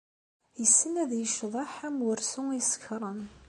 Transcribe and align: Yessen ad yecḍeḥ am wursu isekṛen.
Yessen 0.59 0.93
ad 1.03 1.11
yecḍeḥ 1.15 1.73
am 1.87 1.97
wursu 2.05 2.43
isekṛen. 2.59 3.21